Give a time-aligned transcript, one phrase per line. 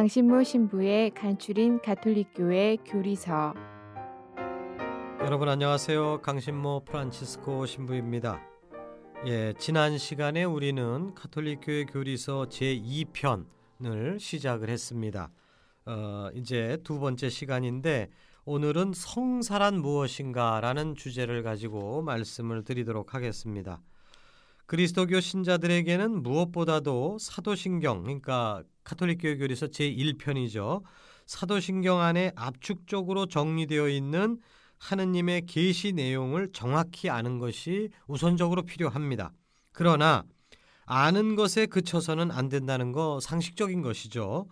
[0.00, 3.52] 강신모 신부의 간추린 가톨릭교회 교리서
[5.20, 6.22] 여러분 안녕하세요.
[6.22, 8.40] 강신모 프란치스코 신부입니다.
[9.26, 15.30] 예, 지난 시간에 우리는 가톨릭교회 교리서 제2편을 시작을 했습니다.
[15.84, 18.08] 어, 이제 두 번째 시간인데
[18.46, 23.82] 오늘은 성사란 무엇인가라는 주제를 가지고 말씀을 드리도록 하겠습니다.
[24.70, 30.84] 그리스도교 신자들에게는 무엇보다도 사도신경, 그러니까 카톨릭교회 교리서 제1편이죠.
[31.26, 34.38] 사도신경 안에 압축적으로 정리되어 있는
[34.78, 39.32] 하느님의 계시 내용을 정확히 아는 것이 우선적으로 필요합니다.
[39.72, 40.22] 그러나
[40.86, 44.46] 아는 것에 그쳐서는 안 된다는 거 상식적인 것이죠.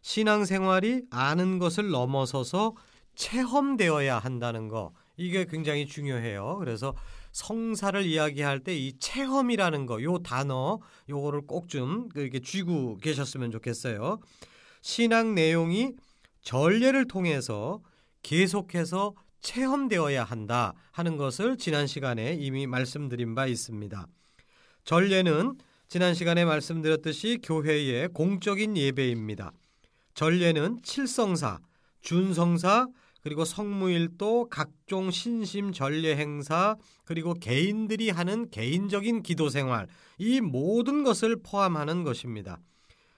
[0.00, 2.74] 신앙생활이 아는 것을 넘어서서
[3.16, 6.56] 체험되어야 한다는 거 이게 굉장히 중요해요.
[6.58, 6.94] 그래서
[7.32, 14.18] 성사를 이야기할 때 이 체험이라는 거, 요 단어, 요거를 꼭 좀 이렇게 쥐고 계셨으면 좋겠어요.
[14.82, 15.92] 신앙 내용이
[16.42, 17.80] 전례를 통해서
[18.22, 24.06] 계속해서 체험되어야 한다 하는 것을 지난 시간에 이미 말씀드린 바 있습니다.
[24.84, 25.56] 전례는
[25.88, 29.52] 지난 시간에 말씀드렸듯이 교회의 공적인 예배입니다.
[30.14, 31.60] 전례는 칠성사,
[32.02, 32.88] 준성사,
[33.20, 39.86] 그리고 성무일도, 각종 신심 전례 행사, 그리고 개인들이 하는 개인적인 기도 생활,
[40.18, 42.58] 이 모든 것을 포함하는 것입니다.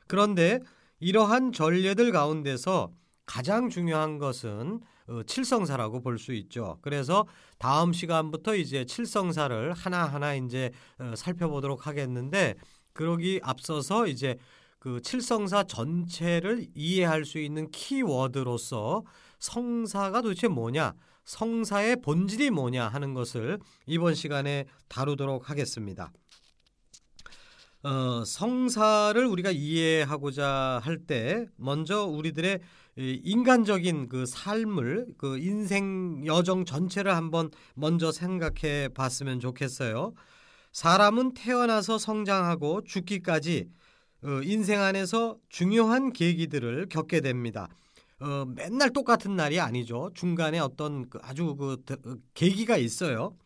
[0.06, 0.58] 그런데
[0.98, 2.90] 이러한 전례들 가운데서
[3.26, 6.78] 가장 중요한 것은 어, 칠성사라고 볼 수 있죠.
[6.82, 7.26] 그래서
[7.58, 12.54] 다음 시간부터 이제 칠성사를 하나하나 이제 어, 살펴보도록 하겠는데
[12.92, 14.36] 그러기 앞서서 이제
[14.78, 19.04] 그 칠성사 전체를 이해할 수 있는 키워드로서
[19.40, 26.12] 성사가 도대체 뭐냐, 성사의 본질이 뭐냐 하는 것을 이번 시간에 다루도록 하겠습니다.
[27.82, 32.60] 어, 성사를 우리가 이해하고자 할 때 먼저 우리들의
[32.96, 40.12] 인간적인 그 삶을 그 인생 여정 전체를 한번 먼저 생각해 봤으면 좋겠어요.
[40.72, 43.70] 사람은 태어나서 성장하고 죽기까지
[44.24, 47.68] 어, 인생 안에서 중요한 계기들을 겪게 됩니다.
[48.20, 50.10] 어, 맨날 똑같은 날이 아니죠.
[50.14, 53.36] 중간에 어떤 그 아주 그 어, 계기가 있어요.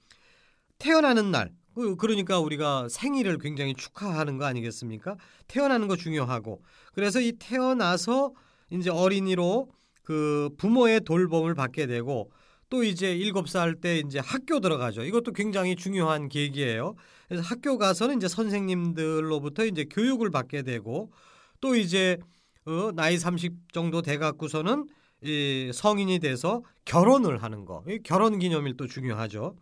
[0.78, 5.16] 태어나는 날, 그, 그러니까 우리가 생일을 굉장히 축하하는 거 아니겠습니까?
[5.46, 8.32] 태어나는 거 중요하고 그래서 이 태어나서
[8.70, 9.70] 이제 어린이로
[10.02, 12.30] 그 부모의 돌봄을 받게 되고
[12.70, 15.02] 또 이제 일곱 살 때 이제 학교 들어가죠.
[15.04, 16.96] 이것도 굉장히 중요한 계기예요.
[17.28, 21.12] 그래서 학교 가서는 이제 선생님들로부터 이제 교육을 받게 되고
[21.60, 22.18] 또 이제
[22.66, 24.86] 어, 나이 30 정도 돼 갖고서는
[25.22, 27.84] 이 성인이 돼서 결혼을 하는 거.
[27.88, 29.56] 이 결혼 기념일 도 중요하죠.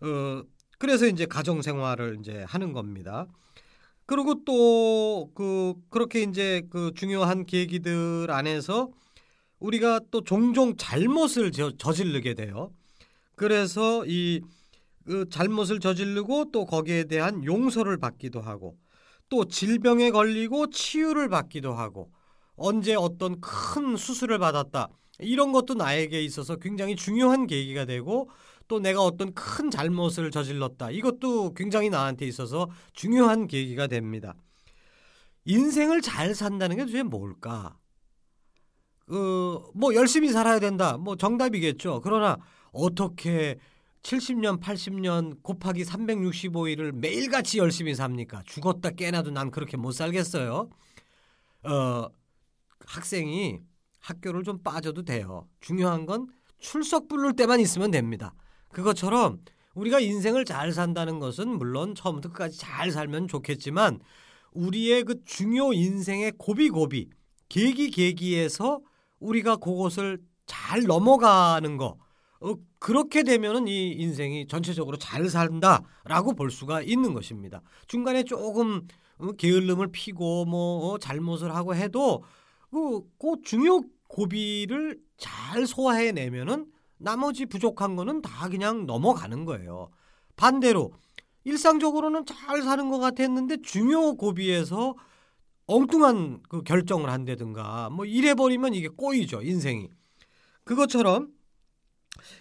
[0.00, 0.42] 어,
[0.78, 3.26] 그래서 이제 가정 생활을 이제 하는 겁니다.
[4.06, 8.90] 그리고 또 그 그렇게 이제 그 중요한 계기들 안에서
[9.60, 12.72] 우리가 또 종종 잘못을 저, 저지르게 돼요.
[13.36, 14.40] 그래서 이
[15.04, 18.76] 그 잘못을 저지르고 또 거기에 대한 용서를 받기도 하고
[19.30, 22.10] 또 질병에 걸리고 치유를 받기도 하고
[22.58, 24.88] 언제 어떤 큰 수술을 받았다.
[25.20, 28.30] 이런 것도 나에게 있어서 굉장히 중요한 계기가 되고
[28.68, 30.90] 또 내가 어떤 큰 잘못을 저질렀다.
[30.90, 34.34] 이것도 굉장히 나한테 있어서 중요한 계기가 됩니다.
[35.44, 37.76] 인생을 잘 산다는 게 도대체 뭘까?
[39.10, 40.98] 어, 뭐 열심히 살아야 된다.
[40.98, 42.02] 뭐 정답이겠죠.
[42.02, 42.36] 그러나
[42.72, 43.58] 어떻게
[44.02, 48.42] 70년, 80년 곱하기 365일을 매일같이 열심히 삽니까?
[48.44, 50.68] 죽었다 깨나도 난 그렇게 못 살겠어요.
[51.64, 52.08] 어,
[52.88, 53.60] 학생이
[54.00, 55.46] 학교를 좀 빠져도 돼요.
[55.60, 56.26] 중요한 건
[56.58, 58.34] 출석 부를 때만 있으면 됩니다.
[58.72, 59.40] 그것처럼
[59.74, 64.00] 우리가 인생을 잘 산다는 것은 물론 처음부터 끝까지 잘 살면 좋겠지만
[64.52, 67.10] 우리의 그 중요 인생의 고비고비
[67.48, 68.80] 계기 계기에서
[69.20, 71.98] 우리가 그것을 잘 넘어가는 거
[72.40, 77.60] 어, 그렇게 되면은 이 인생이 전체적으로 잘 산다라고 볼 수가 있는 것입니다.
[77.86, 78.86] 중간에 조금
[79.18, 82.22] 어, 게을름을 피고 뭐 어, 잘못을 하고 해도
[82.70, 86.66] 그, 그 중요 고비를 잘 소화해내면은
[86.98, 89.90] 나머지 부족한 거는 다 그냥 넘어가는 거예요.
[90.36, 90.92] 반대로
[91.44, 94.94] 일상적으로는 잘 사는 것 같았는데 중요 고비에서
[95.66, 99.88] 엉뚱한 그 결정을 한다든가 뭐 이래 버리면 이게 꼬이죠 인생이.
[100.64, 101.28] 그것처럼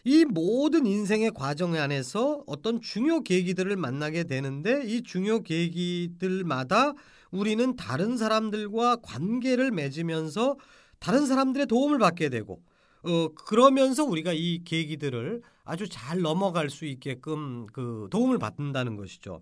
[0.03, 6.93] 이 모든 인생의 과정 안에서 어떤 중요 계기들을 만나게 되는데 이 중요 계기들마다
[7.31, 10.57] 우리는 다른 사람들과 관계를 맺으면서
[10.99, 12.61] 다른 사람들의 도움을 받게 되고
[13.03, 19.41] 어 그러면서 우리가 이 계기들을 아주 잘 넘어갈 수 있게끔 그 도움을 받는다는 것이죠.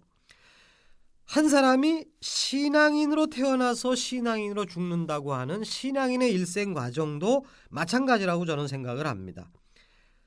[1.25, 9.49] 한 사람이 신앙인으로 태어나서 신앙인으로 죽는다고 하는 신앙인의 일생 과정도 마찬가지라고 저는 생각을 합니다.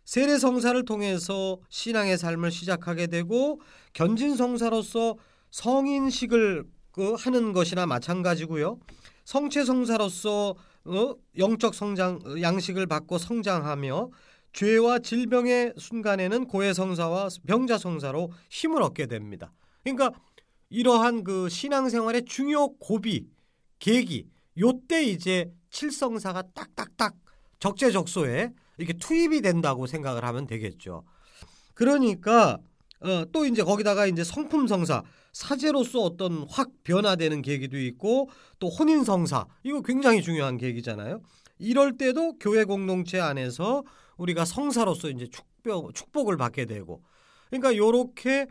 [0.05, 3.61] 세례 성사를 통해서 신앙의 삶을 시작하게 되고
[3.93, 5.17] 견진 성사로서
[5.51, 6.65] 성인식을
[6.99, 8.81] 그 하는 것이나 마찬가지고요.
[9.25, 14.11] 성체 성사로서 어, 영적 성장 양식을 받고 성장하며
[14.53, 19.53] 죄와 질병의 순간에는 고해 성사와 병자 성사로 힘을 얻게 됩니다.
[19.85, 20.11] 그러니까
[20.71, 23.29] 이러한 그 신앙생활의 중요 고비
[23.79, 24.27] 계기
[24.59, 27.15] 요때 이제 칠성사가 딱딱딱
[27.61, 31.05] 적재적소에 이렇게 투입이 된다고 생각을 하면 되겠죠.
[31.75, 32.59] 그러니까
[33.01, 35.05] 어, 또 이제 거기다가 이제 성품 성사
[35.39, 41.21] 사제로서 어떤 확 변화되는 계기도 있고 또 혼인 성사 이거 굉장히 중요한 계기잖아요.
[41.61, 43.85] 이럴 때도 교회 공동체 안에서
[44.17, 47.05] 우리가 성사로서 이제 축복 축복을 받게 되고
[47.51, 48.49] 그러니까 요렇게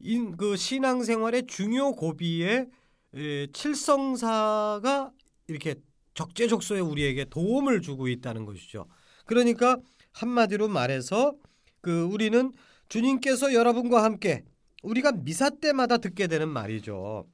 [0.00, 2.66] 인, 그 신앙생활의 중요 고비에
[3.14, 5.12] 에, 칠성사가
[5.46, 5.76] 이렇게
[6.14, 8.86] 적재적소에 우리에게 도움을 주고 있다는 것이죠.
[9.26, 9.76] 그러니까
[10.10, 11.34] 한마디로 말해서
[11.80, 12.52] 그 우리는
[12.88, 14.42] 주님께서 여러분과 함께
[14.86, 17.26] 우리가 미사 때마다 듣게 되는 말이죠.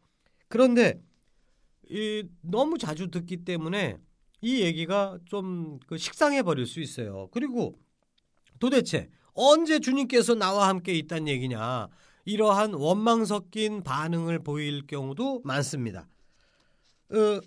[0.49, 1.03] 그런데
[1.89, 3.99] 이 너무 자주 듣기 때문에
[4.41, 7.29] 이 얘기가 좀 그 식상해 버릴 수 있어요.
[7.33, 7.79] 그리고
[8.59, 11.89] 도대체 언제 주님께서 나와 함께 있다는 얘기냐
[12.25, 16.09] 이러한 원망 섞인 반응을 보일 경우도 많습니다.
[17.11, 17.41] 어,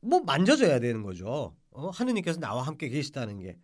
[0.00, 1.54] 뭐 만져줘야 되는 거죠.
[1.70, 3.56] 어, 하느님께서 나와 함께 계시다는 게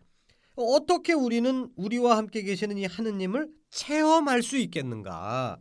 [0.55, 5.57] 어떻게 우리는 우리와 함께 계시는 이 하느님을 체험할 수 있겠는가?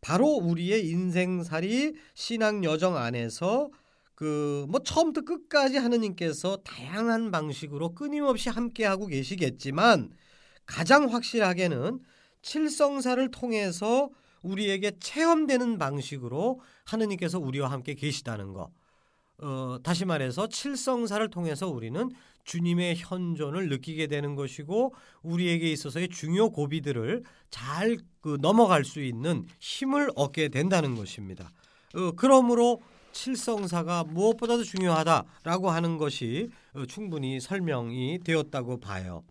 [0.00, 3.70] 바로 우리의 인생살이 신앙 여정 안에서
[4.14, 10.10] 그 뭐 처음부터 끝까지 하느님께서 다양한 방식으로 끊임없이 함께 하고 계시겠지만
[10.66, 12.00] 가장 확실하게는
[12.42, 14.10] 칠성사를 통해서
[14.42, 18.70] 우리에게 체험되는 방식으로 하느님께서 우리와 함께 계시다는 거.
[19.38, 22.10] 어, 다시 말해서 칠성사를 통해서 우리는
[22.44, 30.10] 주님의 현존을 느끼게 되는 것이고 우리에게 있어서의 중요 고비들을 잘 그 넘어갈 수 있는 힘을
[30.16, 31.52] 얻게 된다는 것입니다.
[31.94, 32.80] 어, 그러므로
[33.12, 39.24] 칠성사가 무엇보다도 중요하다라고 하는 것이 어, 충분히 설명이 되었다고 봐요.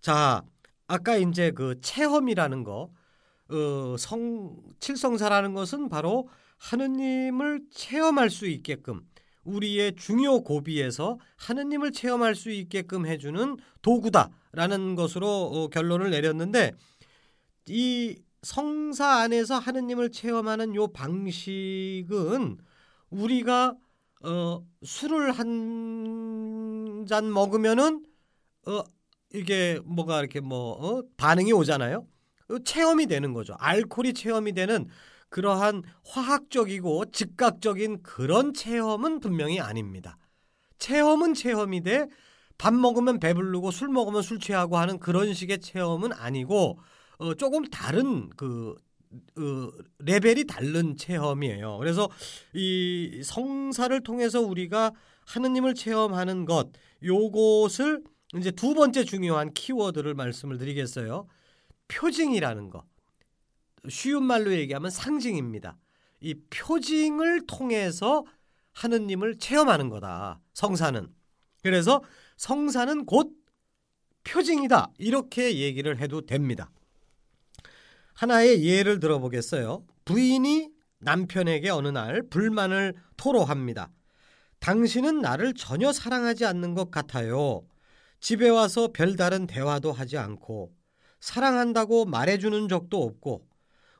[0.00, 0.42] 자,
[0.88, 2.90] 아까 이제 그 체험이라는 거,
[3.50, 9.06] 어, 성 칠성사라는 것은 바로 하느님을 체험할 수 있게끔
[9.46, 16.72] 우리의 중요 고비에서 하느님을 체험할 수 있게끔 해주는 도구다라는 것으로 어, 결론을 내렸는데
[17.68, 22.58] 이 성사 안에서 하느님을 체험하는 요 방식은
[23.10, 23.74] 우리가
[24.22, 28.04] 어, 술을 한 잔 먹으면은
[28.66, 28.82] 어,
[29.32, 32.06] 이게 뭐가 이렇게 뭐 어, 반응이 오잖아요.
[32.48, 33.54] 어, 체험이 되는 거죠.
[33.58, 34.88] 알코올이 체험이 되는
[35.36, 40.16] 그러한 화학적이고 즉각적인 그런 체험은 분명히 아닙니다.
[40.78, 42.06] 체험은 체험이돼
[42.56, 46.78] 밥 먹으면 배부르고 술 먹으면 술 취하고 하는 그런 식의 체험은 아니고
[47.18, 48.76] 어, 조금 다른 그
[49.36, 51.76] 어, 레벨이 다른 체험이에요.
[51.76, 52.08] 그래서
[52.54, 54.92] 이 성사를 통해서 우리가
[55.26, 56.70] 하느님을 체험하는 것
[57.02, 58.02] 요것을
[58.38, 61.28] 이제 두 번째 중요한 키워드를 말씀을 드리겠어요.
[61.88, 62.86] 표징이라는 거.
[63.88, 65.76] 쉬운 말로 얘기하면 상징입니다.
[66.20, 68.24] 이 표징을 통해서
[68.72, 70.40] 하느님을 체험하는 거다.
[70.52, 71.08] 성사는.
[71.62, 72.02] 그래서
[72.36, 73.32] 성사는 곧
[74.24, 74.92] 표징이다.
[74.98, 76.70] 이렇게 얘기를 해도 됩니다.
[78.14, 79.84] 하나의 예를 들어보겠어요.
[80.04, 83.90] 부인이 남편에게 어느 날 불만을 토로합니다.
[84.58, 87.66] 당신은 나를 전혀 사랑하지 않는 것 같아요.
[88.20, 90.72] 집에 와서 별다른 대화도 하지 않고
[91.20, 93.46] 사랑한다고 말해주는 적도 없고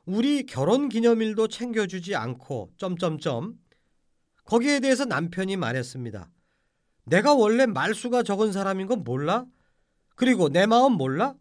[0.07, 3.59] 우리 결혼 기념일도 챙겨주지 않고 점점점
[4.45, 6.31] 거기에 대해서 남편이 말했습니다.
[7.03, 9.45] 내가 원래 말수가 적은 사람인 건 몰라?
[10.15, 11.35] 그리고 내 마음 몰라?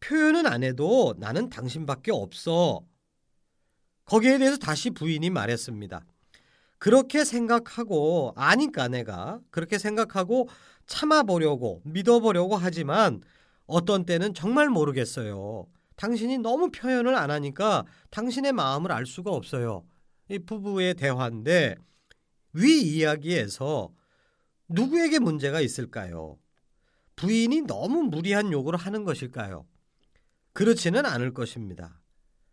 [0.00, 2.84] 표현은 안 해도 나는 당신밖에 없어.
[4.04, 6.04] 거기에 대해서 다시 부인이 말했습니다.
[6.78, 10.48] 그렇게 생각하고 아니까 내가 그렇게 생각하고
[10.86, 13.22] 참아보려고 믿어보려고 하지만
[13.66, 15.68] 어떤 때는 정말 모르겠어요.
[15.98, 19.84] 당신이 너무 표현을 안 하니까 당신의 마음을 알 수가 없어요.
[20.30, 21.74] 이 부부의 대화인데
[22.54, 23.90] 위 이야기에서
[24.68, 26.38] 누구에게 문제가 있을까요?
[27.16, 29.66] 부인이 너무 무리한 요구를 하는 것일까요?
[30.52, 32.00] 그렇지는 않을 것입니다.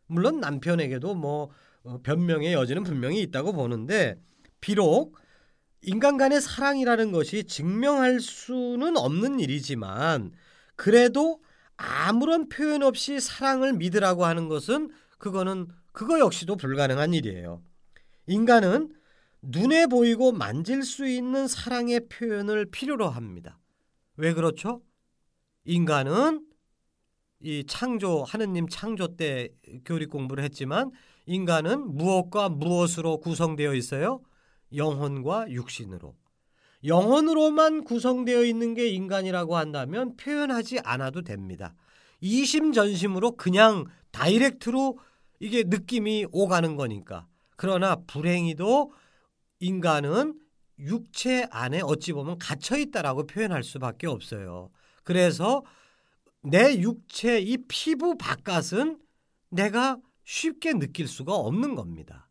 [0.07, 1.49] 물론 남편에게도 뭐
[1.83, 4.19] 어, 변명의 여지는 분명히 있다고 보는데
[4.59, 5.17] 비록
[5.83, 10.31] 인간 간의 사랑이라는 것이 증명할 수는 없는 일이지만
[10.75, 11.43] 그래도
[11.77, 17.63] 아무런 표현 없이 사랑을 믿으라고 하는 것은 그거는 그거 역시도 불가능한 일이에요.
[18.27, 18.93] 인간은
[19.41, 23.59] 눈에 보이고 만질 수 있는 사랑의 표현을 필요로 합니다.
[24.17, 24.81] 왜 그렇죠?
[25.65, 26.45] 인간은
[27.41, 29.49] 이 창조 하느님 창조 때
[29.83, 30.91] 교리 공부를 했지만
[31.25, 34.21] 인간은 무엇과 무엇으로 구성되어 있어요?
[34.75, 36.15] 영혼과 육신으로.
[36.85, 41.73] 영혼으로만 구성되어 있는 게 인간이라고 한다면 표현하지 않아도 됩니다.
[42.21, 44.97] 이심전심으로 그냥 다이렉트로
[45.39, 47.27] 이게 느낌이 오가는 거니까.
[47.57, 48.91] 그러나 불행히도
[49.59, 50.39] 인간은
[50.79, 54.69] 육체 안에 어찌 보면 갇혀 있다라고 표현할 수밖에 없어요.
[55.03, 55.63] 그래서
[56.41, 58.99] 내 육체 이 피부 바깥은
[59.49, 62.24] 내가 쉽게 느낄 수가 없는 겁니다.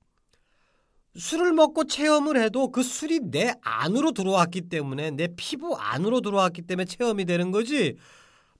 [1.17, 6.87] 술을 먹고 체험을 해도 그 술이 내 안으로 들어왔기 때문에 내 피부 안으로 들어왔기 때문에
[6.87, 7.97] 체험이 되는 거지.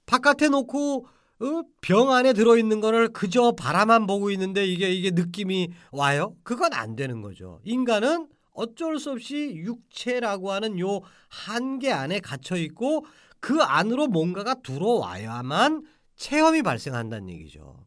[0.05, 1.07] 바깥에 놓고
[1.39, 1.61] 어?
[1.81, 6.35] 병 안에 들어있는 거를 그저 바라만 보고 있는데 이게 이게 느낌이 와요?
[6.43, 7.59] 그건 안 되는 거죠.
[7.65, 13.05] 인간은 어쩔 수 없이 육체라고 하는 요 한계 안에 갇혀 있고
[13.41, 15.83] 그 안으로 뭔가가 들어와야만
[16.15, 17.85] 체험이 발생한다는 얘기죠.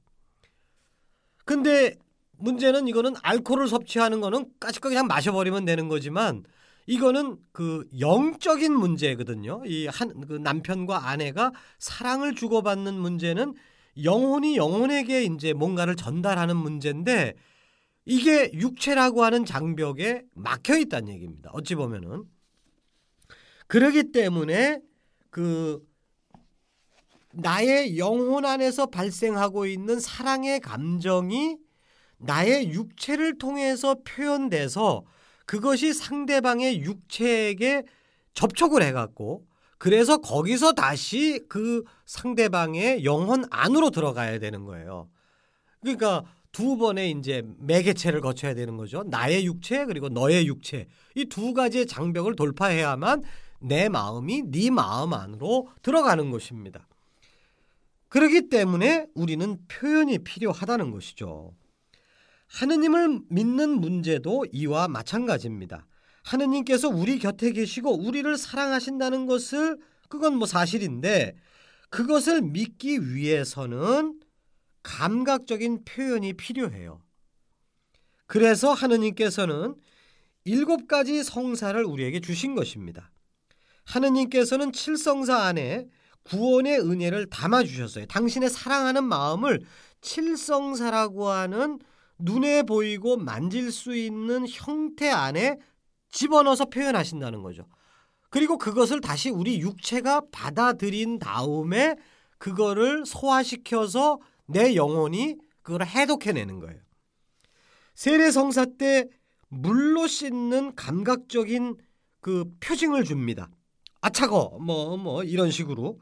[1.46, 1.96] 근데
[2.38, 6.44] 문제는 이거는 알코올을 섭취하는 거는 까짓거 그냥 마셔버리면 되는 거지만
[6.86, 9.62] 이거는 그 영적인 문제거든요.
[9.66, 13.54] 이 한 그 남편과 아내가 사랑을 주고받는 문제는
[14.04, 17.34] 영혼이 영혼에게 이제 뭔가를 전달하는 문제인데
[18.06, 21.50] 이게 육체라고 하는 장벽에 막혀 있다는 얘기입니다.
[21.52, 22.24] 어찌 보면은
[23.66, 24.80] 그러기 때문에
[25.30, 25.80] 그
[27.34, 31.58] 나의 영혼 안에서 발생하고 있는 사랑의 감정이
[32.18, 35.04] 나의 육체를 통해서 표현돼서
[35.46, 37.84] 그것이 상대방의 육체에게
[38.34, 39.46] 접촉을 해갖고
[39.78, 45.08] 그래서 거기서 다시 그 상대방의 영혼 안으로 들어가야 되는 거예요.
[45.80, 49.04] 그러니까 두 번의 이제 매개체를 거쳐야 되는 거죠.
[49.04, 53.22] 나의 육체 그리고 너의 육체 이 두 가지의 장벽을 돌파해야만
[53.60, 56.88] 내 마음이 네 마음 안으로 들어가는 것입니다.
[58.08, 61.54] 그렇기 때문에 우리는 표현이 필요하다는 것이죠.
[62.48, 65.86] 하느님을 믿는 문제도 이와 마찬가지입니다.
[66.22, 69.78] 하느님께서 우리 곁에 계시고 우리를 사랑하신다는 것을
[70.08, 71.36] 그건 뭐 사실인데
[71.90, 74.20] 그것을 믿기 위해서는
[74.82, 77.00] 감각적인 표현이 필요해요.
[78.26, 79.74] 그래서 하느님께서는
[80.44, 83.10] 일곱 가지 성사를 우리에게 주신 것입니다.
[83.84, 85.88] 하느님께서는 칠성사 안에
[86.24, 88.06] 구원의 은혜를 담아 주셨어요.
[88.06, 89.60] 당신의 사랑하는 마음을
[90.02, 91.78] 칠성사라고 하는
[92.18, 95.58] 눈에 보이고 만질 수 있는 형태 안에
[96.10, 97.66] 집어넣어서 표현하신다는 거죠.
[98.30, 101.96] 그리고 그것을 다시 우리 육체가 받아들인 다음에
[102.38, 106.80] 그거를 소화시켜서 내 영혼이 그걸 해독해내는 거예요.
[107.94, 109.06] 세례성사 때
[109.48, 111.76] 물로 씻는 감각적인
[112.20, 113.50] 그 표징을 줍니다.
[114.00, 115.98] 아 차거 뭐뭐 뭐 이런 식으로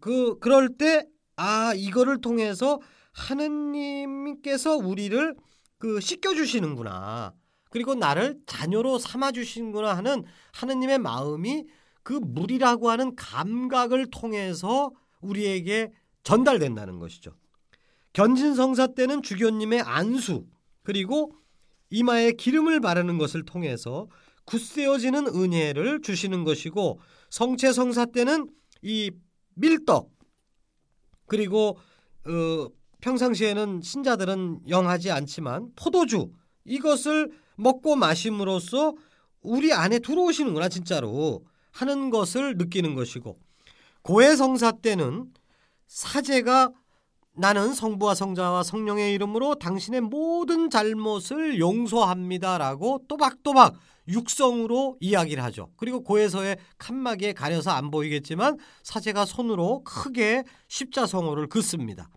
[0.00, 1.04] 그 그럴 때
[1.40, 2.80] 아 이거를 통해서
[3.12, 5.34] 하느님께서 우리를
[5.78, 7.32] 그 씻겨 주시는구나.
[7.70, 11.66] 그리고 나를 자녀로 삼아 주시는구나 하는 하느님의 마음이
[12.02, 14.90] 그 물이라고 하는 감각을 통해서
[15.20, 15.90] 우리에게
[16.22, 17.32] 전달된다는 것이죠.
[18.12, 20.46] 견진성사 때는 주교님의 안수
[20.82, 21.32] 그리고
[21.90, 24.08] 이마에 기름을 바르는 것을 통해서
[24.46, 27.00] 굳세어지는 은혜를 주시는 것이고
[27.30, 28.48] 성체성사 때는
[28.82, 29.10] 이
[29.54, 30.10] 밀떡
[31.26, 31.78] 그리고
[32.26, 32.68] 어,
[33.00, 36.30] 평상시에는 신자들은 영하지 않지만 포도주
[36.64, 38.94] 이것을 먹고 마심으로써
[39.42, 43.38] 우리 안에 들어오시는구나 진짜로 하는 것을 느끼는 것이고
[44.02, 45.32] 고해성사 때는
[45.86, 46.72] 사제가
[47.32, 53.74] 나는 성부와 성자와 성령의 이름으로 당신의 모든 잘못을 용서합니다라고 또박또박
[54.08, 55.70] 육성으로 이야기를 하죠.
[55.76, 62.10] 그리고 고해서의 칸막이에 가려서 안 보이겠지만 사제가 손으로 크게 십자성어를 긋습니다.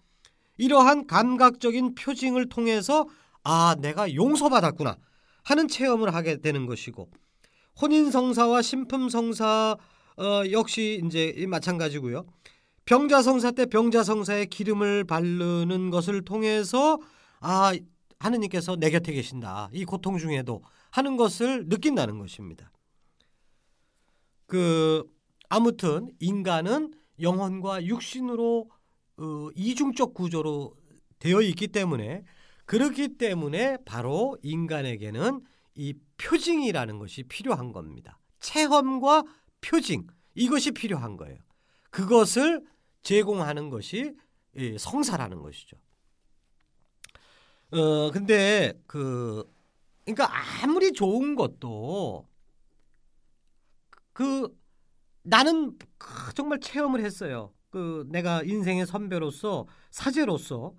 [0.57, 3.07] 이러한 감각적인 표징을 통해서
[3.43, 4.97] 아 내가 용서받았구나
[5.43, 7.09] 하는 체험을 하게 되는 것이고
[7.81, 9.77] 혼인성사와 신품성사
[10.17, 12.25] 어, 역시 이제 마찬가지고요.
[12.85, 16.99] 병자성사 때 병자성사에 기름을 바르는 것을 통해서
[17.39, 17.73] 아
[18.19, 19.69] 하느님께서 내 곁에 계신다.
[19.73, 22.71] 이 고통 중에도 하는 것을 느낀다는 것입니다.
[24.45, 25.03] 그
[25.49, 28.69] 아무튼 인간은 영혼과 육신으로
[29.17, 30.75] 어, 이중적 구조로
[31.19, 32.23] 되어 있기 때문에
[32.65, 35.41] 그렇기 때문에 바로 인간에게는
[35.75, 38.19] 이 표징이라는 것이 필요한 겁니다.
[38.39, 39.23] 체험과
[39.61, 41.37] 표징 이것이 필요한 거예요.
[41.89, 42.65] 그것을
[43.03, 44.15] 제공하는 것이
[44.77, 45.77] 성사라는 것이죠.
[47.71, 49.51] 어 근데 그
[50.05, 50.29] 그러니까
[50.63, 52.27] 아무리 좋은 것도
[54.13, 54.55] 그
[55.23, 55.77] 나는
[56.35, 57.53] 정말 체험을 했어요.
[57.73, 60.75] 그 내가 인생의 선배로서 사제로서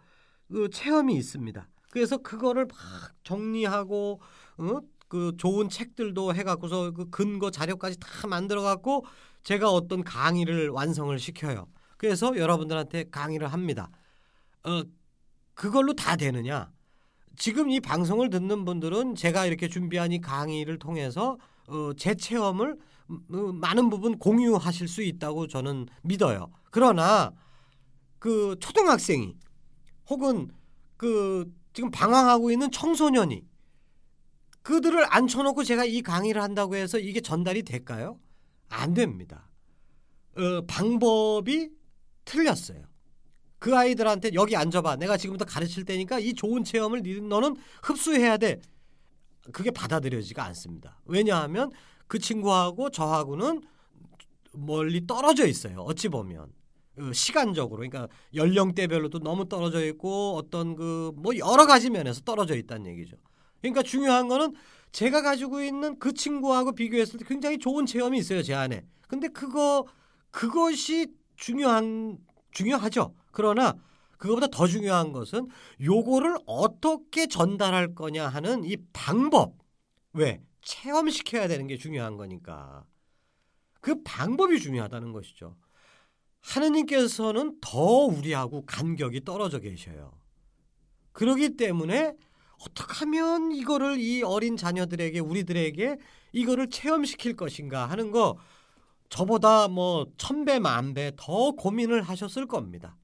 [0.48, 1.68] 그 체험이 있습니다.
[1.90, 2.76] 그래서 그거를 막
[3.24, 4.20] 정리하고
[4.58, 4.80] 어?
[5.08, 9.04] 그 좋은 책들도 해갖고서 그 근거 자료까지 다 만들어갖고
[9.42, 11.66] 제가 어떤 강의를 완성을 시켜요.
[11.96, 13.90] 그래서 여러분들한테 강의를 합니다.
[14.62, 14.84] 어
[15.54, 16.70] 그걸로 다 되느냐?
[17.36, 22.78] 지금 이 방송을 듣는 분들은 제가 이렇게 준비한 이 강의를 통해서 어, 제 체험을
[23.08, 26.50] 어, 많은 부분 공유하실 수 있다고 저는 믿어요.
[26.70, 27.32] 그러나
[28.18, 29.36] 그 초등학생이
[30.08, 30.50] 혹은
[30.96, 33.44] 그 지금 방황하고 있는 청소년이
[34.62, 38.18] 그들을 앉혀놓고 제가 이 강의를 한다고 해서 이게 전달이 될까요?
[38.68, 39.50] 안 됩니다.
[40.36, 41.70] 어, 방법이
[42.24, 42.82] 틀렸어요.
[43.58, 44.96] 그 아이들한테 여기 앉아봐.
[44.96, 48.60] 내가 지금부터 가르칠 테니까 이 좋은 체험을 너는 흡수해야 돼.
[49.52, 51.00] 그게 받아들여지가 않습니다.
[51.04, 51.70] 왜냐하면
[52.06, 53.62] 그 친구하고 저하고는
[54.52, 55.80] 멀리 떨어져 있어요.
[55.80, 56.52] 어찌 보면.
[56.96, 62.86] 그 시간적으로 그러니까 연령대별로도 너무 떨어져 있고 어떤 그 뭐 여러 가지 면에서 떨어져 있다는
[62.92, 63.16] 얘기죠.
[63.60, 64.54] 그러니까 중요한 거는
[64.92, 68.84] 제가 가지고 있는 그 친구하고 비교했을 때 굉장히 좋은 체험이 있어요 제 안에.
[69.08, 69.86] 근데 그거
[70.30, 72.18] 그것이 중요한
[72.52, 73.14] 중요하죠.
[73.32, 73.74] 그러나
[74.18, 75.48] 그거보다 더 중요한 것은
[75.80, 79.54] 요거를 어떻게 전달할 거냐 하는 이 방법.
[80.12, 80.42] 왜?
[80.62, 82.84] 체험시켜야 되는 게 중요한 거니까.
[83.80, 85.56] 그 방법이 중요하다는 것이죠.
[86.40, 90.12] 하느님께서는 더 우리하고 간격이 떨어져 계셔요.
[91.12, 92.14] 그러기 때문에
[92.60, 95.96] 어떻게 하면 이거를 이 어린 자녀들에게 우리들에게
[96.32, 98.38] 이거를 체험시킬 것인가 하는 거
[99.08, 102.96] 저보다 뭐 천배 만배 더 고민을 하셨을 겁니다.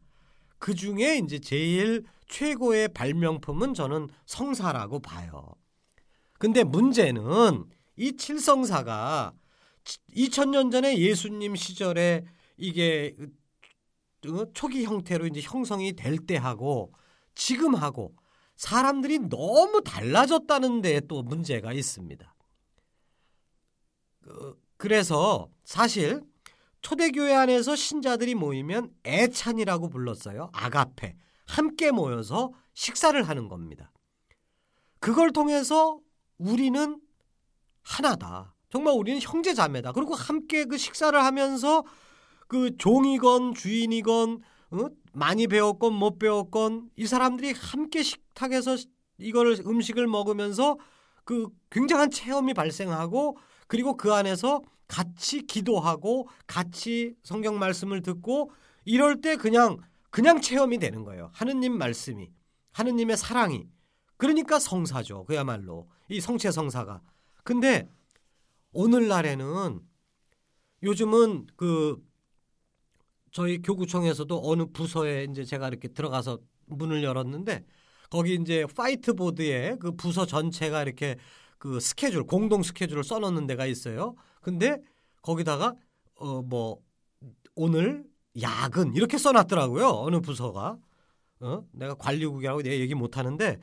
[0.60, 5.54] 그 중에 이제 제일 최고의 발명품은 저는 성사라고 봐요.
[6.38, 7.64] 근데 문제는
[7.96, 9.32] 이 칠성사가
[10.14, 12.24] 2000년 전에 예수님 시절에
[12.56, 13.16] 이게
[14.26, 16.92] 어, 초기 형태로 이제 형성이 될 때하고
[17.34, 18.14] 지금하고
[18.56, 22.34] 사람들이 너무 달라졌다는 데또 문제가 있습니다.
[24.20, 26.22] 그, 그래서 사실
[26.82, 30.50] 초대교회 안에서 신자들이 모이면 애찬이라고 불렀어요.
[30.52, 31.16] 아가페.
[31.46, 33.92] 함께 모여서 식사를 하는 겁니다.
[35.00, 35.98] 그걸 통해서
[36.38, 37.00] 우리는
[37.82, 38.54] 하나다.
[38.70, 39.92] 정말 우리는 형제 자매다.
[39.92, 41.84] 그리고 함께 그 식사를 하면서
[42.46, 44.40] 그 종이건 주인이건
[44.72, 44.86] 어?
[45.12, 48.76] 많이 배웠건 못 배웠건 이 사람들이 함께 식탁에서
[49.18, 50.78] 이거를 음식을 먹으면서
[51.24, 58.50] 그 굉장한 체험이 발생하고 그리고 그 안에서 같이 기도하고 같이 성경 말씀을 듣고
[58.84, 59.78] 이럴 때 그냥
[60.10, 61.30] 그냥 체험이 되는 거예요.
[61.32, 62.28] 하느님 말씀이
[62.72, 63.68] 하느님의 사랑이
[64.16, 65.26] 그러니까 성사죠.
[65.26, 67.02] 그야말로 이 성체 성사가.
[67.44, 67.88] 근데
[68.72, 69.80] 오늘날에는
[70.82, 72.02] 요즘은 그
[73.30, 77.64] 저희 교구청에서도 어느 부서에 이제 제가 이렇게 들어가서 문을 열었는데
[78.10, 81.16] 거기 이제 화이트 보드에 그 부서 전체가 이렇게
[81.58, 84.16] 그 스케줄 공동 스케줄을 써놓는 데가 있어요.
[84.40, 84.78] 근데
[85.22, 85.74] 거기다가
[86.16, 86.78] 어 뭐
[87.54, 88.04] 오늘
[88.40, 89.86] 야근 이렇게 써놨더라고요.
[89.88, 90.78] 어느 부서가
[91.40, 93.58] 어 내가 관리국이라고 내가 얘기 못 하는데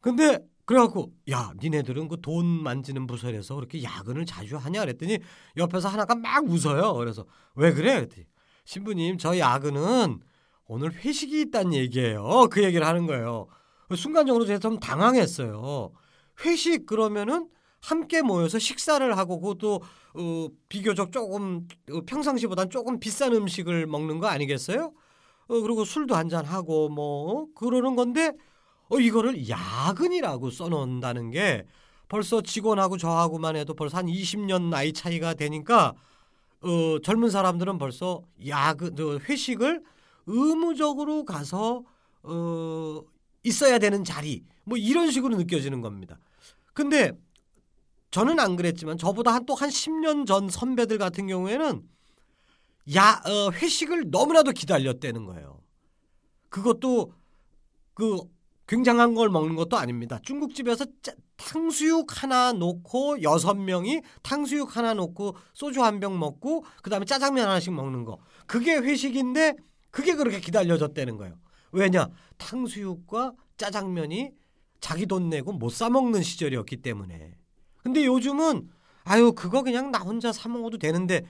[0.00, 5.18] 근데 그래갖고 야 니네들은 그 돈 만지는 부서에서 그렇게 야근을 자주 하냐 그랬더니
[5.56, 6.94] 옆에서 하나가 막 웃어요.
[6.94, 7.94] 그래서 왜 그래?
[7.96, 8.26] 그랬더니
[8.64, 10.20] 신부님 저 야근은
[10.66, 12.48] 오늘 회식이 있다는 얘기예요.
[12.50, 13.48] 그 얘기를 하는 거예요.
[13.96, 15.92] 순간적으로 제가 좀 당황했어요.
[16.44, 17.48] 회식 그러면은
[17.80, 19.82] 함께 모여서 식사를 하고 그것도
[20.14, 24.92] 어, 비교적 조금 어, 평상시보다는 조금 비싼 음식을 먹는 거 아니겠어요?
[25.48, 28.32] 어, 그리고 술도 한 잔 하고 뭐 그러는 건데
[28.88, 31.64] 어, 이거를 야근이라고 써놓는다는 게
[32.08, 35.94] 벌써 직원하고 저하고만 해도 벌써 한 20년 나이 차이가 되니까
[36.62, 38.96] 어, 젊은 사람들은 벌써 야근
[39.28, 39.82] 회식을
[40.26, 41.82] 의무적으로 가서
[42.22, 43.00] 어,
[43.44, 46.18] 있어야 되는 자리 뭐 이런 식으로 느껴지는 겁니다.
[46.72, 47.12] 근데
[48.10, 51.82] 저는 안 그랬지만 저보다 한또한 10년 전 선배들 같은 경우에는
[52.94, 55.60] 야 어, 회식을 너무나도 기다렸다는 거예요.
[56.48, 57.12] 그것도
[57.94, 58.18] 그
[58.68, 60.18] 굉장한 걸 먹는 것도 아닙니다.
[60.22, 67.04] 중국집에서 짜, 탕수육 하나 놓고 여섯 명이 탕수육 하나 놓고 소주 한 병 먹고 그다음에
[67.04, 68.18] 짜장면 하나씩 먹는 거.
[68.46, 69.56] 그게 회식인데
[69.90, 71.38] 그게 그렇게 기다려졌다는 거예요.
[71.72, 72.08] 왜냐?
[72.38, 74.30] 탕수육과 짜장면이
[74.80, 77.34] 자기 돈 내고 못 사 먹는 시절이었기 때문에.
[77.86, 78.68] 근데 요즘은
[79.04, 81.24] 아유 그거 그냥 나 혼자 사 먹어도 되는데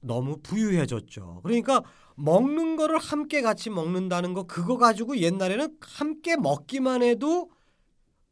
[0.00, 1.42] 너무 부유해졌죠.
[1.44, 1.84] 그러니까
[2.16, 7.52] 먹는 거를 함께 같이 먹는다는 거 그거 가지고 옛날에는 함께 먹기만 해도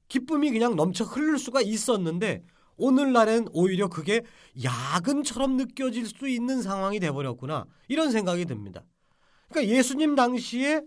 [0.08, 2.42] 기쁨이 그냥 넘쳐 흐를 수가 있었는데
[2.76, 4.22] 오늘날엔 오히려 그게
[4.64, 8.82] 야근처럼 느껴질 수 있는 상황이 돼버렸구나 이런 생각이 듭니다.
[9.50, 10.82] 그러니까 예수님 당시에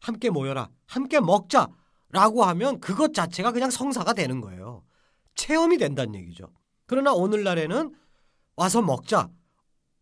[0.00, 4.82] 함께 모여라, 함께 먹자라고 하면 그것 자체가 그냥 성사가 되는 거예요.
[5.34, 6.48] 체험이 된다는 얘기죠.
[6.86, 7.92] 그러나 오늘날에는
[8.56, 9.30] 와서 먹자.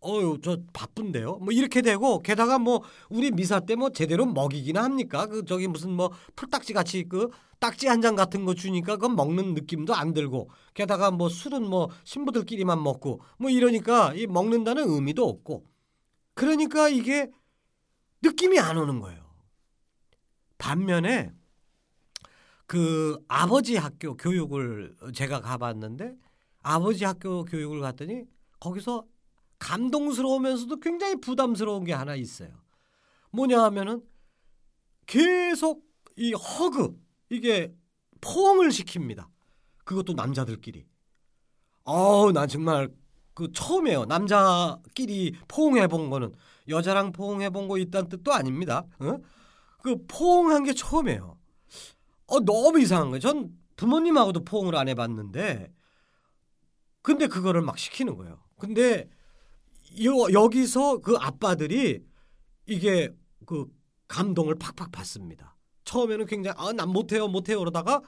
[0.04, 1.36] 어유 저 바쁜데요.
[1.36, 5.26] 뭐 이렇게 되고 게다가 뭐 우리 미사 때 뭐 제대로 먹이기나 합니까?
[5.26, 7.28] 그 저기 무슨 뭐 풀딱지 같이 그
[7.60, 11.88] 딱지 한 장 같은 거 주니까 그건 먹는 느낌도 안 들고 게다가 뭐 술은 뭐
[12.04, 15.64] 신부들끼리만 먹고 뭐 이러니까 이 먹는다는 의미도 없고
[16.34, 17.30] 그러니까 이게
[18.22, 19.22] 느낌이 안 오는 거예요.
[20.58, 21.32] 반면에
[22.72, 26.16] 그 아버지 학교 교육을 제가 가봤는데
[26.62, 28.24] 아버지 학교 교육을 갔더니
[28.60, 29.04] 거기서
[29.58, 32.48] 감동스러우면서도 굉장히 부담스러운 게 하나 있어요.
[33.30, 34.00] 뭐냐 하면은
[35.04, 35.84] 계속
[36.16, 37.74] 이 허그 이게
[38.22, 39.26] 포옹을 시킵니다.
[39.84, 40.86] 그것도 남자들끼리.
[41.84, 42.88] 어우, 난 정말
[43.34, 44.06] 그 처음이에요.
[44.06, 46.32] 남자끼리 포옹해 본 거는
[46.68, 48.86] 여자랑 포옹해 본 거 있다는 뜻도 아닙니다.
[48.98, 49.18] 어?
[49.82, 51.36] 그 포옹한 게 처음이에요.
[52.32, 53.20] 어 너무 이상한 거예요.
[53.20, 55.72] 전 부모님하고도 포옹을 안 해봤는데
[57.02, 58.38] 근데 그거를 막 시키는 거예요.
[58.58, 59.08] 근데
[60.04, 62.02] 요, 여기서 그 아빠들이
[62.66, 63.10] 이게
[63.46, 63.66] 그
[64.08, 65.56] 감동을 팍팍 받습니다.
[65.84, 68.00] 처음에는 굉장히 아 난 못해요 못해요 그러다가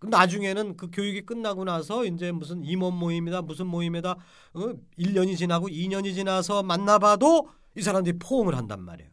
[0.00, 4.12] 나중에는 그 교육이 끝나고 나서 이제 무슨 임원 모임이다 무슨 모임에다
[4.54, 4.60] 어,
[4.98, 9.10] 1년이 지나고 2년이 지나서 만나봐도 이 사람들이 포옹을 한단 말이에요.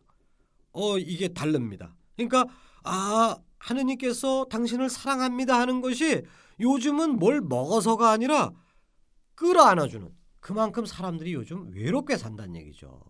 [0.74, 1.96] 어 이게 다릅니다.
[2.15, 2.46] 그러니까
[2.84, 6.23] 아 하느님께서 당신을 사랑합니다 하는 것이
[6.60, 8.51] 요즘은 뭘 먹어서가 아니라
[9.36, 13.01] 끌어안아주는 그만큼 사람들이 요즘 외롭게 산다는 얘기죠.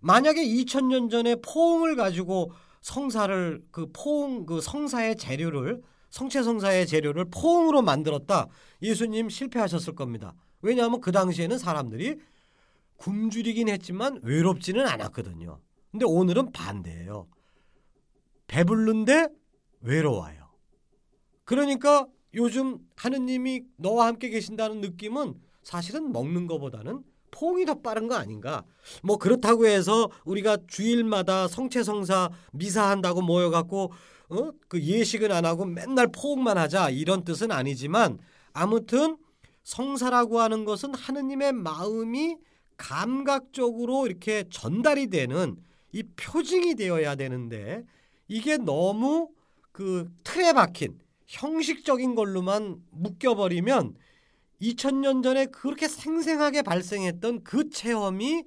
[0.00, 7.80] 만약에 2000년 전에 포옹을 가지고 성사를 그 포옹 그 성사의 재료를 성체 성사의 재료를 포옹으로
[7.80, 8.48] 만들었다.
[8.82, 10.34] 예수님 실패하셨을 겁니다.
[10.60, 12.18] 왜냐하면 그 당시에는 사람들이
[12.96, 15.58] 굶주리긴 했지만 외롭지는 않았거든요.
[15.90, 17.28] 근데 오늘은 반대예요.
[18.46, 19.28] 배불른데
[19.82, 20.48] 외로워요.
[21.44, 28.64] 그러니까 요즘 하느님이 너와 함께 계신다는 느낌은 사실은 먹는 것보다는 포옹이 더 빠른 거 아닌가?
[29.02, 33.92] 뭐 그렇다고 해서 우리가 주일마다 성체성사 미사한다고 모여갖고
[34.28, 34.50] 어?
[34.68, 38.18] 그 예식은 안 하고 맨날 포옹만 하자 이런 뜻은 아니지만
[38.52, 39.16] 아무튼
[39.62, 42.36] 성사라고 하는 것은 하느님의 마음이
[42.76, 45.56] 감각적으로 이렇게 전달이 되는
[45.92, 47.84] 이 표징이 되어야 되는데
[48.26, 49.28] 이게 너무
[49.72, 53.94] 그 틀에 박힌 형식적인 걸로만 묶여버리면
[54.60, 58.44] 2000년 전에 그렇게 생생하게 발생했던 그 체험이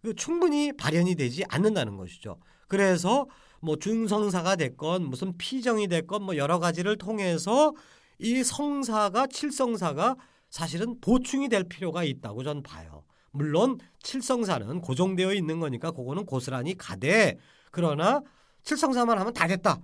[0.00, 2.38] 그 충분히 발현이 되지 않는다는 것이죠.
[2.66, 3.26] 그래서
[3.60, 7.72] 뭐 중성사가 됐건 무슨 피정이 됐건 뭐 여러 가지를 통해서
[8.18, 10.16] 이 성사가 칠성사가
[10.50, 13.04] 사실은 보충이 될 필요가 있다고 전 봐요.
[13.30, 17.38] 물론 칠성사는 고정되어 있는 거니까 그거는 고스란히 가되
[17.70, 18.22] 그러나
[18.64, 19.80] 칠성사만 하면 다 됐다.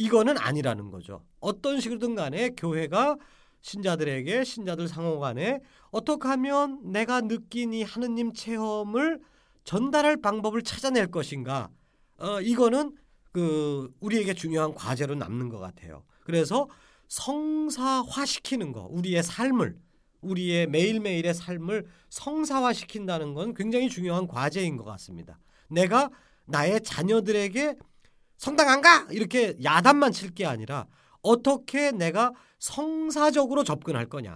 [0.00, 1.22] 이거는 아니라는 거죠.
[1.40, 3.16] 어떤 식으로든 간에 교회가
[3.60, 5.60] 신자들에게 신자들 상호 간에
[5.90, 9.20] 어떻게 하면 내가 느낀 이 하느님 체험을
[9.64, 11.68] 전달할 방법을 찾아낼 것인가?
[12.16, 12.96] 어, 이거는
[13.32, 16.02] 그 우리에게 중요한 과제로 남는 것 같아요.
[16.24, 16.66] 그래서
[17.08, 19.76] 성사화시키는 거, 우리의 삶을
[20.22, 25.38] 우리의 매일매일의 삶을 성사화시킨다는 건 굉장히 중요한 과제인 것 같습니다.
[25.68, 26.10] 내가
[26.46, 27.76] 나의 자녀들에게
[28.40, 29.06] 성당 안 가!
[29.10, 30.86] 이렇게 야단만 칠 게 아니라
[31.20, 34.32] 어떻게 내가 성사적으로 접근할 거냐.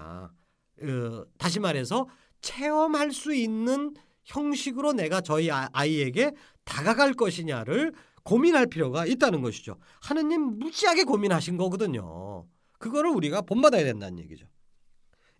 [0.83, 2.07] 어, 다시 말해서
[2.43, 6.33] 체험할 수 있는 형식으로 내가 저희 아, 아이에게
[6.65, 9.79] 다가갈 것이냐를 고민할 필요가 있다는 것이죠.
[10.03, 12.47] 하느님 무지하게 고민하신 거거든요.
[12.79, 14.47] 그거를 우리가 본받아야 된다는 얘기죠.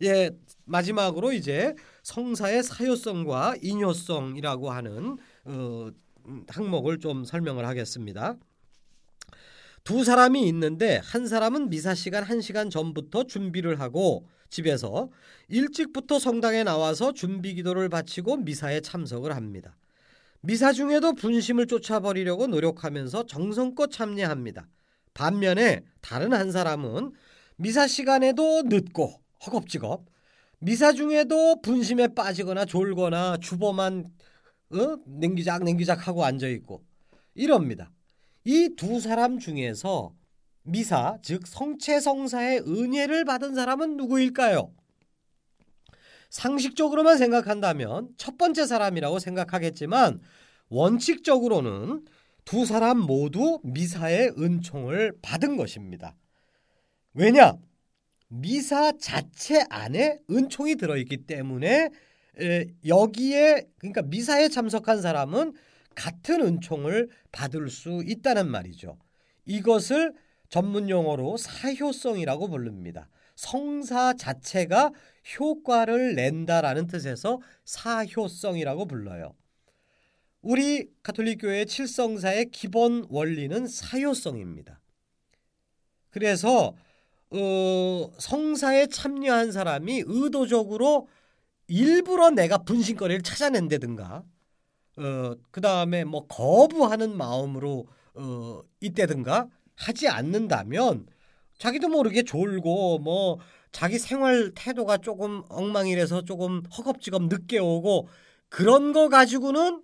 [0.03, 0.31] 예,
[0.65, 5.91] 마지막으로 이제 성사의 사효성과 인효성이라고 하는 어,
[6.49, 8.37] 항목을 좀 설명을 하겠습니다.
[9.85, 15.11] 두 사람이 있는데 한 사람은 미사 시간 1시간 전부터 준비를 하고 집에서
[15.49, 19.77] 일찍부터 성당에 나와서 준비 기도를 바치고 미사에 참석을 합니다.
[20.41, 24.69] 미사 중에도 분심을 쫓아버리려고 노력하면서 정성껏 참여합니다.
[25.13, 27.13] 반면에 다른 한 사람은
[27.57, 30.07] 미사 시간에도 늦고 허겁지겁
[30.61, 34.11] 미사 중에도 분심에 빠지거나 졸거나 주보만
[34.71, 34.97] 어?
[35.07, 36.83] 냉기작 냉기작 하고 앉아 있고
[37.35, 37.93] 이럽니다.
[38.45, 40.15] 이 두 사람 중에서
[40.63, 44.73] 미사 즉 성체성사의 은혜를 받은 사람은 누구일까요?
[46.31, 50.21] 상식적으로만 생각한다면 첫 번째 사람이라고 생각하겠지만
[50.69, 52.05] 원칙적으로는
[52.45, 56.17] 두 사람 모두 미사의 은총을 받은 것입니다.
[57.15, 57.57] 왜냐?
[58.29, 61.91] 미사 자체 안에 은총이 들어있기 때문에
[62.85, 65.53] 여기에 그러니까 미사에 참석한 사람은
[65.95, 68.99] 같은 은총을 받을 수 있다는 말이죠.
[69.47, 70.15] 이것을
[70.49, 73.09] 전문 용어로 사효성이라고 부릅니다.
[73.37, 74.93] 성사 자체가
[75.39, 79.35] 효과를 낸다라는 뜻에서 사효성이라고 불러요.
[80.41, 84.81] 우리 가톨릭 교회 칠성사의 기본 원리는 사효성입니다.
[86.11, 86.75] 그래서
[87.31, 91.09] 어, 성사에 참여한 사람이 의도적으로
[91.67, 94.25] 일부러 내가 분신거리를 찾아낸다든가
[94.97, 101.07] 어, 그 다음에 뭐 거부하는 마음으로 어, 있다든가 하지 않는다면
[101.59, 103.39] 자기도 모르게 졸고 뭐
[103.73, 108.09] 자기 생활 태도가 조금 엉망이라서 조금 허겁지겁 늦게 오고
[108.49, 109.83] 그런 거 가지고는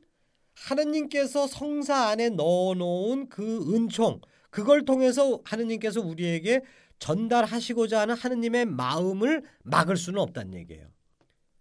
[0.54, 4.20] 하느님께서 성사 안에 넣어놓은 그 은총
[4.50, 6.60] 그걸 통해서 하느님께서 우리에게
[6.98, 10.86] 전달하시고자 하는 하느님의 마음을 막을 수는 없다는 얘기예요.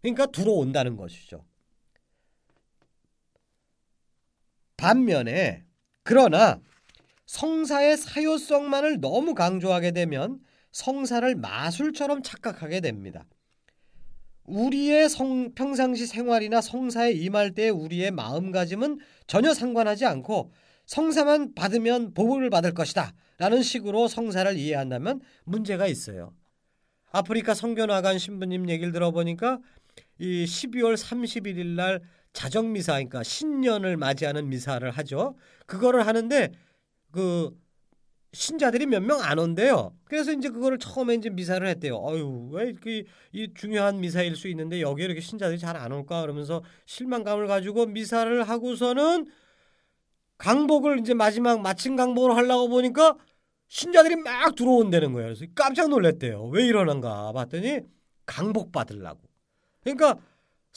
[0.01, 1.45] 그러니까 들어온다는 것이죠.
[4.79, 5.65] 반면에
[6.03, 6.61] 그러나
[7.25, 10.39] 성사의 사효성만을 너무 강조하게 되면
[10.71, 13.25] 성사를 마술처럼 착각하게 됩니다.
[14.45, 20.51] 우리의 성, 평상시 생활이나 성사에 임할 때 우리의 마음가짐은 전혀 상관하지 않고
[20.85, 26.33] 성사만 받으면 보복을 받을 것이다 라는 식으로 성사를 이해한다면 문제가 있어요.
[27.11, 29.59] 아프리카 성교나간 신부님 얘기를 들어보니까
[30.17, 32.01] 이 12월 31일 날
[32.33, 35.35] 자정미사 그러니까 신년을 맞이하는 미사를 하죠.
[35.67, 36.51] 그거를 하는데
[37.11, 37.51] 그
[38.33, 39.95] 신자들이 몇 명 안 온대요.
[40.05, 41.95] 그래서 이제 그거를 처음에 이제 미사를 했대요.
[41.97, 46.63] 어유 왜 이렇게 이 중요한 미사일 수 있는데 여기에 이렇게 신자들이 잘 안 올까 그러면서
[46.85, 49.27] 실망감을 가지고 미사를 하고서는
[50.37, 53.17] 강복을 이제 마지막 마침 강복을 하려고 보니까
[53.67, 55.33] 신자들이 막 들어온다는 거예요.
[55.33, 56.45] 그래서 깜짝 놀랐대요.
[56.47, 57.81] 왜 이러는가 봤더니
[58.25, 59.21] 강복 받으려고.
[59.83, 60.17] 그러니까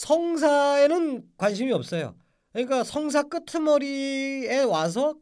[0.03, 2.17] 성사에는 관심이 없어요.
[2.53, 5.15] 그러니까 성사 끄트머리에 와서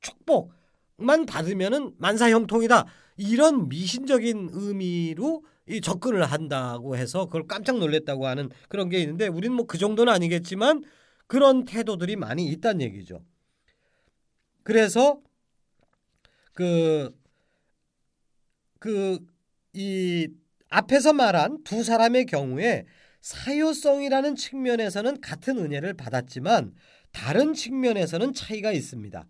[0.00, 2.86] 축복만 받으면은 만사형통이다.
[3.18, 9.54] 이런 미신적인 의미로 이 접근을 한다고 해서 그걸 깜짝 놀랐다고 하는 그런 게 있는데 우리는
[9.54, 10.82] 뭐 그 정도는 아니겠지만
[11.26, 13.22] 그런 태도들이 많이 있다는 얘기죠.
[14.62, 15.20] 그래서
[16.54, 17.10] 그
[18.78, 19.18] 그
[19.78, 20.28] 이
[20.70, 22.86] 앞에서 말한 두 사람의 경우에
[23.26, 26.72] 사효성이라는 측면에서는 같은 은혜를 받았지만
[27.10, 29.26] 다른 측면에서는 차이가 있습니다.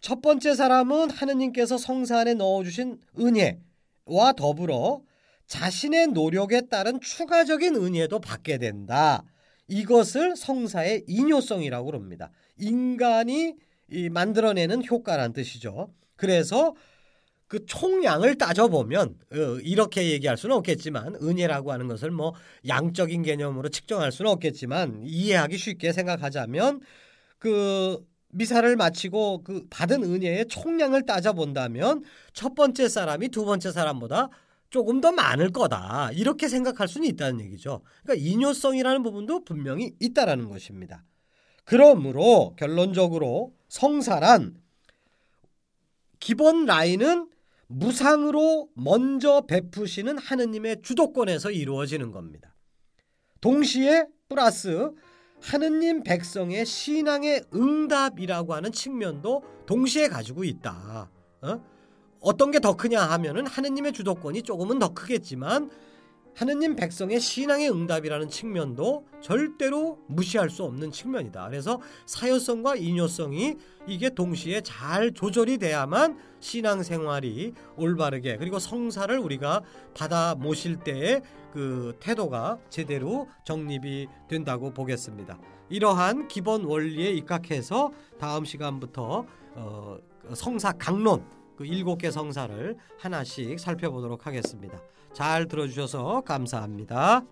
[0.00, 5.02] 첫 번째 사람은 하느님께서 성사 안에 넣어주신 은혜와 더불어
[5.48, 9.24] 자신의 노력에 따른 추가적인 은혜도 받게 된다.
[9.66, 12.30] 이것을 성사의 인효성이라고 합니다.
[12.56, 13.56] 인간이
[14.12, 15.92] 만들어내는 효과란 뜻이죠.
[16.14, 16.76] 그래서
[17.54, 22.34] 그 총량을 따져보면 어, 이렇게 얘기할 수는 없겠지만 은혜라고 하는 것을 뭐
[22.66, 26.80] 양적인 개념으로 측정할 수는 없겠지만 이해하기 쉽게 생각하자면
[27.38, 34.30] 그 미사를 마치고 그 받은 은혜의 총량을 따져본다면 첫 번째 사람이 두 번째 사람보다
[34.68, 37.82] 조금 더 많을 거다 이렇게 생각할 수는 있다는 얘기죠.
[38.02, 41.04] 그러니까 인효성이라는 부분도 분명히 있다라는 것입니다.
[41.62, 44.56] 그러므로 결론적으로 성사란
[46.18, 47.28] 기본 라인은
[47.68, 52.54] 무상으로 먼저 베푸시는 하느님의 주도권에서 이루어지는 겁니다.
[53.40, 54.90] 동시에 플러스
[55.40, 61.10] 하느님 백성의 신앙의 응답이라고 하는 측면도 동시에 가지고 있다.
[61.42, 61.64] 어?
[62.20, 65.70] 어떤 게 더 크냐 하면은 하느님의 주도권이 조금은 더 크겠지만
[66.34, 71.48] 하느님 백성의 신앙의 응답이라는 측면도 절대로 무시할 수 없는 측면이다.
[71.48, 79.62] 그래서 사효성과 인효성이 이게 동시에 잘 조절이 돼야만 신앙생활이 올바르게 그리고 성사를 우리가
[79.96, 85.38] 받아 모실 때의 그 태도가 제대로 정립이 된다고 보겠습니다.
[85.68, 89.98] 이러한 기본 원리에 입각해서 다음 시간부터 어,
[90.34, 91.24] 성사 강론
[91.56, 94.80] 그 일곱 개 성사를 하나씩 살펴보도록 하겠습니다.
[95.14, 97.22] 잘 들어주셔서 감사합니다.